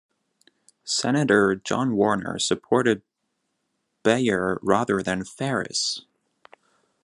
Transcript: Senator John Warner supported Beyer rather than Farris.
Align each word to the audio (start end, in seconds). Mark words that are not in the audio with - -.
Senator 0.83 1.53
John 1.53 1.95
Warner 1.95 2.39
supported 2.39 3.03
Beyer 4.01 4.57
rather 4.63 5.03
than 5.03 5.23
Farris. 5.23 6.05